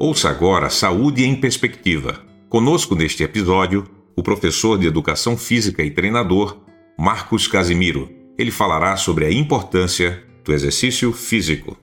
Ouça 0.00 0.30
agora 0.30 0.70
Saúde 0.70 1.24
em 1.24 1.34
Perspectiva. 1.34 2.24
Conosco 2.48 2.94
neste 2.94 3.24
episódio, 3.24 3.84
o 4.14 4.22
professor 4.22 4.78
de 4.78 4.86
Educação 4.86 5.36
Física 5.36 5.82
e 5.82 5.90
treinador 5.90 6.56
Marcos 6.96 7.48
Casimiro. 7.48 8.08
Ele 8.38 8.52
falará 8.52 8.96
sobre 8.96 9.24
a 9.24 9.32
importância 9.32 10.22
do 10.44 10.52
exercício 10.52 11.12
físico. 11.12 11.76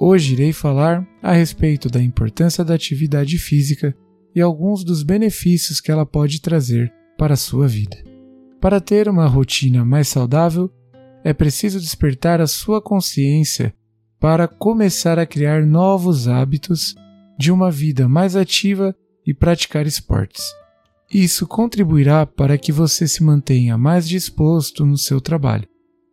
Hoje 0.00 0.32
irei 0.32 0.54
falar 0.54 1.06
a 1.22 1.32
respeito 1.32 1.90
da 1.90 2.02
importância 2.02 2.64
da 2.64 2.72
atividade 2.72 3.36
física 3.36 3.94
e 4.34 4.40
alguns 4.40 4.82
dos 4.82 5.02
benefícios 5.02 5.82
que 5.82 5.92
ela 5.92 6.06
pode 6.06 6.40
trazer 6.40 6.90
para 7.18 7.34
a 7.34 7.36
sua 7.36 7.68
vida. 7.68 8.02
Para 8.58 8.80
ter 8.80 9.06
uma 9.06 9.26
rotina 9.26 9.84
mais 9.84 10.08
saudável, 10.08 10.72
é 11.24 11.32
preciso 11.32 11.78
despertar 11.78 12.40
a 12.40 12.46
sua 12.46 12.80
consciência 12.80 13.74
para 14.18 14.46
começar 14.46 15.18
a 15.18 15.26
criar 15.26 15.64
novos 15.64 16.28
hábitos 16.28 16.94
de 17.38 17.50
uma 17.50 17.70
vida 17.70 18.08
mais 18.08 18.36
ativa 18.36 18.94
e 19.26 19.32
praticar 19.32 19.86
esportes. 19.86 20.44
Isso 21.12 21.46
contribuirá 21.46 22.24
para 22.24 22.56
que 22.56 22.70
você 22.70 23.08
se 23.08 23.22
mantenha 23.22 23.76
mais 23.76 24.08
disposto 24.08 24.84
no 24.86 24.96
seu 24.96 25.20
trabalho, 25.20 25.66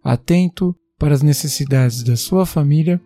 atento 0.04 0.76
para 0.98 1.14
as 1.14 1.22
necessidades 1.22 2.02
da 2.02 2.16
sua 2.16 2.46
família 2.46 3.00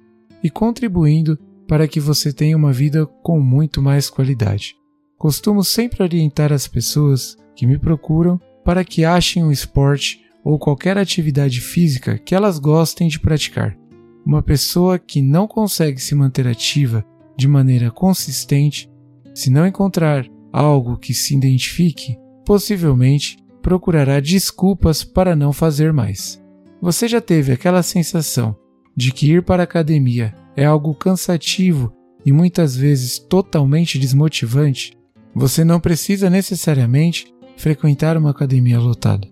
e 0.43 0.49
contribuindo 0.49 1.37
para 1.67 1.87
que 1.87 1.99
você 1.99 2.31
tenha 2.31 2.55
uma 2.55 2.71
vida 2.71 3.05
com 3.05 3.39
muito 3.39 3.81
mais 3.81 4.09
qualidade. 4.09 4.75
Costumo 5.17 5.63
sempre 5.63 6.01
orientar 6.01 6.53
as 6.53 6.67
pessoas 6.67 7.37
que 7.55 7.65
me 7.65 7.77
procuram 7.77 8.39
para 8.63 8.83
que 8.85 9.03
achem 9.03 9.43
um 9.43 9.51
esporte 9.51 10.21
ou 10.43 10.57
qualquer 10.57 10.97
atividade 10.97 11.61
física 11.61 12.17
que 12.17 12.33
elas 12.35 12.59
gostem 12.59 13.07
de 13.07 13.19
praticar. 13.19 13.77
Uma 14.25 14.41
pessoa 14.41 14.99
que 14.99 15.21
não 15.21 15.47
consegue 15.47 15.99
se 15.99 16.13
manter 16.13 16.47
ativa 16.47 17.05
de 17.37 17.47
maneira 17.47 17.89
consistente, 17.89 18.89
se 19.33 19.49
não 19.49 19.65
encontrar 19.65 20.27
algo 20.51 20.97
que 20.97 21.13
se 21.13 21.35
identifique, 21.35 22.17
possivelmente 22.45 23.37
procurará 23.61 24.19
desculpas 24.19 25.03
para 25.03 25.35
não 25.35 25.53
fazer 25.53 25.93
mais. 25.93 26.41
Você 26.81 27.07
já 27.07 27.21
teve 27.21 27.51
aquela 27.51 27.83
sensação 27.83 28.55
de 28.95 29.11
que 29.11 29.31
ir 29.31 29.43
para 29.43 29.63
a 29.63 29.65
academia 29.65 30.33
é 30.55 30.65
algo 30.65 30.93
cansativo 30.93 31.93
e 32.25 32.31
muitas 32.31 32.75
vezes 32.75 33.17
totalmente 33.17 33.97
desmotivante? 33.97 34.97
Você 35.33 35.63
não 35.63 35.79
precisa 35.79 36.29
necessariamente 36.29 37.33
frequentar 37.55 38.17
uma 38.17 38.31
academia 38.31 38.79
lotada. 38.79 39.27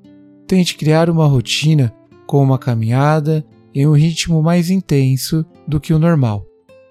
Tente 0.50 0.74
criar 0.74 1.12
uma 1.12 1.28
rotina 1.28 1.94
com 2.26 2.42
uma 2.42 2.58
caminhada 2.58 3.46
em 3.72 3.86
um 3.86 3.92
ritmo 3.92 4.42
mais 4.42 4.72
intenso 4.72 5.46
do 5.68 5.80
que 5.80 5.94
o 5.94 6.00
normal. 6.00 6.44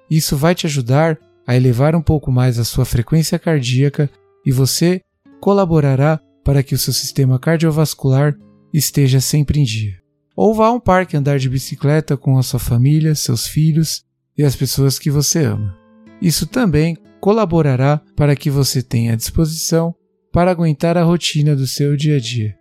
Isso 0.09 0.37
vai 0.37 0.55
te 0.55 0.65
ajudar 0.65 1.19
a 1.45 1.57
elevar 1.57 1.97
um 1.97 2.01
pouco 2.01 2.31
mais 2.31 2.57
a 2.61 2.65
sua 2.65 2.85
frequência 2.85 3.37
cardíaca 3.37 4.09
e 4.47 4.53
você 4.53 5.03
colaborará 5.41 6.21
para 6.45 6.63
que 6.63 6.73
o 6.73 6.79
seu 6.79 6.93
sistema 6.93 7.37
cardiovascular 7.37 8.37
esteja 8.73 9.21
sempre 9.21 9.59
em 9.59 9.65
dia. 9.65 9.99
Ou 10.37 10.55
vá 10.55 10.69
a 10.69 10.73
um 10.73 10.79
parque 10.79 11.17
andar 11.17 11.41
de 11.41 11.49
bicicleta 11.49 12.17
com 12.17 12.39
a 12.39 12.45
sua 12.45 12.61
família, 12.61 13.17
seus 13.17 13.49
filhos 13.49 14.05
e 14.37 14.45
as 14.45 14.55
pessoas 14.55 15.01
que 15.01 15.11
você 15.11 15.45
ama. 15.45 15.77
Isso 16.23 16.47
também 16.47 16.97
colaborará 17.21 18.01
para 18.15 18.37
que 18.37 18.51
você 18.51 18.85
tenha 18.85 19.17
disposição 19.17 19.93
para 20.33 20.53
aguentar 20.53 20.97
a 20.97 21.03
rotina 21.03 21.57
do 21.57 21.67
seu 21.67 21.97
dia 21.97 22.19
a 22.19 22.21
dia. 22.21 22.58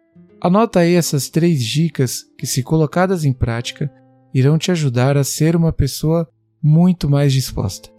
Anota 0.48 0.80
aí 0.80 0.94
essas 0.94 1.28
três 1.28 1.62
dicas 1.62 2.24
que, 2.38 2.48
se 2.48 2.64
colocadas 2.64 3.26
em 3.26 3.34
prática, 3.34 3.92
irão 4.34 4.58
te 4.58 4.72
ajudar 4.72 5.18
a 5.18 5.24
ser 5.26 5.58
uma 5.58 5.74
pessoa 5.74 6.26
muito 6.64 7.10
mais 7.10 7.34
disposta. 7.34 7.90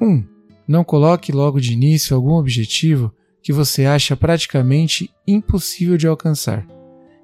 1. 0.00 0.06
Um, 0.06 0.24
não 0.68 0.84
coloque 0.84 1.32
logo 1.32 1.60
de 1.60 1.72
início 1.72 2.14
algum 2.14 2.34
objetivo 2.34 3.12
que 3.42 3.52
você 3.52 3.84
acha 3.84 4.16
praticamente 4.16 5.10
impossível 5.26 5.96
de 5.96 6.06
alcançar. 6.06 6.64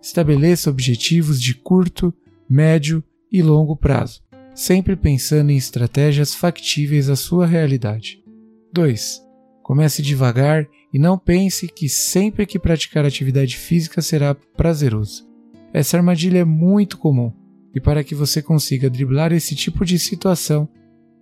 Estabeleça 0.03 0.71
objetivos 0.71 1.41
de 1.41 1.55
curto, 1.55 2.13
médio 2.51 3.01
e 3.31 3.45
longo 3.45 3.77
prazo, 3.77 4.23
sempre 4.57 4.97
pensando 4.97 5.51
em 5.51 5.57
estratégias 5.57 6.35
factíveis 6.35 7.09
à 7.09 7.15
sua 7.15 7.47
realidade. 7.47 8.25
2. 8.73 9.23
Comece 9.65 10.03
devagar 10.03 10.69
e 10.93 10.99
não 10.99 11.17
pense 11.19 11.67
que 11.67 11.89
sempre 11.89 12.45
que 12.45 12.59
praticar 12.59 13.07
atividade 13.07 13.57
física 13.57 14.03
será 14.03 14.35
prazeroso. 14.35 15.27
Essa 15.73 15.97
armadilha 15.97 16.41
é 16.41 16.45
muito 16.45 16.99
comum 16.99 17.33
e 17.75 17.81
para 17.81 18.05
que 18.05 18.15
você 18.15 18.43
consiga 18.43 18.91
driblar 18.91 19.33
esse 19.33 19.57
tipo 19.57 19.83
de 19.83 19.99
situação, 19.99 20.69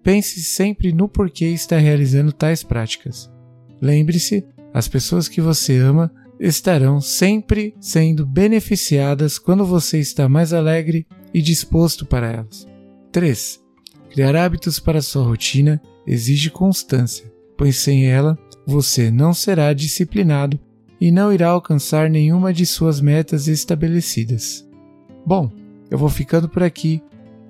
pense 0.03 0.41
sempre 0.43 0.93
no 0.93 1.09
porquê 1.09 1.47
está 1.47 1.79
realizando 1.79 2.33
tais 2.33 2.65
práticas. 2.65 3.31
Lembre-se, 3.81 4.45
as 4.75 4.89
pessoas 4.89 5.29
que 5.29 5.41
você 5.41 5.79
ama 5.79 6.13
estarão 6.41 7.01
sempre 7.01 7.77
sendo 7.81 8.27
beneficiadas 8.27 9.39
quando 9.39 9.65
você 9.65 10.01
está 10.01 10.29
mais 10.29 10.53
alegre 10.53 11.07
e 11.33 11.41
disposto 11.41 12.05
para 12.05 12.31
elas. 12.31 12.67
3. 13.13 13.61
Criar 14.11 14.35
hábitos 14.35 14.81
para 14.81 15.01
sua 15.01 15.23
rotina 15.25 15.81
exige 16.05 16.51
constância, 16.51 17.32
pois 17.63 17.77
sem 17.77 18.11
ela 18.11 18.37
você 18.67 19.09
não 19.09 19.33
será 19.33 19.73
disciplinado 19.73 20.59
e 21.01 21.13
não 21.13 21.33
irá 21.33 21.51
alcançar 21.51 22.11
nenhuma 22.11 22.53
de 22.53 22.67
suas 22.67 23.01
metas 23.01 23.47
estabelecidas. 23.47 24.69
Bom, 25.25 25.49
eu 25.89 25.97
vou 25.97 26.09
ficando 26.09 26.49
por 26.49 26.65
aqui 26.65 27.01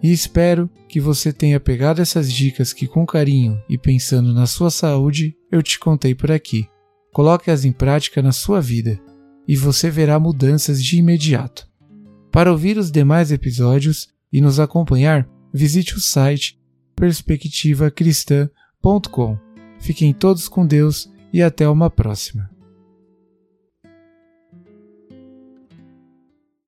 e 0.02 0.12
espero 0.12 0.68
que 0.86 1.00
você 1.00 1.32
tenha 1.32 1.58
pegado 1.58 2.02
essas 2.02 2.30
dicas 2.30 2.74
que, 2.74 2.86
com 2.86 3.06
carinho 3.06 3.58
e 3.70 3.78
pensando 3.78 4.34
na 4.34 4.44
sua 4.44 4.70
saúde, 4.70 5.34
eu 5.50 5.62
te 5.62 5.78
contei 5.78 6.14
por 6.14 6.30
aqui. 6.30 6.68
Coloque-as 7.10 7.64
em 7.64 7.72
prática 7.72 8.20
na 8.20 8.32
sua 8.32 8.60
vida 8.60 9.00
e 9.48 9.56
você 9.56 9.88
verá 9.88 10.20
mudanças 10.20 10.84
de 10.84 10.98
imediato. 10.98 11.66
Para 12.30 12.52
ouvir 12.52 12.76
os 12.76 12.90
demais 12.90 13.32
episódios 13.32 14.10
e 14.30 14.42
nos 14.42 14.60
acompanhar, 14.60 15.26
visite 15.54 15.96
o 15.96 16.00
site 16.00 16.60
perspectivacristã.com. 16.96 19.51
Fiquem 19.82 20.14
todos 20.14 20.48
com 20.48 20.64
Deus 20.64 21.12
e 21.32 21.42
até 21.42 21.68
uma 21.68 21.90
próxima. 21.90 22.51